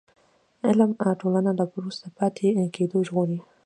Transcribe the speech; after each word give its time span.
علم 0.67 0.91
ټولنه 1.21 1.51
له 1.59 1.65
وروسته 1.73 2.05
پاتې 2.17 2.47
کېدو 2.75 2.97
ژغوري. 3.07 3.39